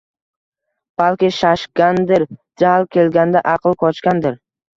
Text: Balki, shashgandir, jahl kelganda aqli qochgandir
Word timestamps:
Balki, 1.01 1.29
shashgandir, 1.39 2.25
jahl 2.63 2.89
kelganda 2.97 3.45
aqli 3.53 3.77
qochgandir 3.87 4.41